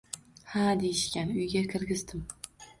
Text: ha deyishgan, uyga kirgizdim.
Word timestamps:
ha 0.53 0.63
deyishgan, 0.79 1.37
uyga 1.37 1.65
kirgizdim. 1.75 2.29